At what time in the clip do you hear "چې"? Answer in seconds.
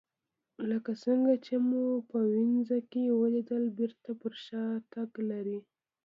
1.45-1.55